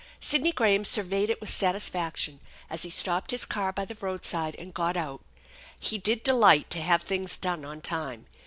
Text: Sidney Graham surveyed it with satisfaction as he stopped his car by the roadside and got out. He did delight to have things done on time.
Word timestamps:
Sidney 0.19 0.51
Graham 0.51 0.83
surveyed 0.83 1.29
it 1.29 1.39
with 1.39 1.51
satisfaction 1.51 2.39
as 2.71 2.81
he 2.81 2.89
stopped 2.89 3.29
his 3.29 3.45
car 3.45 3.71
by 3.71 3.85
the 3.85 3.93
roadside 3.99 4.55
and 4.55 4.73
got 4.73 4.97
out. 4.97 5.23
He 5.79 5.99
did 5.99 6.23
delight 6.23 6.71
to 6.71 6.81
have 6.81 7.03
things 7.03 7.37
done 7.37 7.63
on 7.63 7.81
time. 7.81 8.25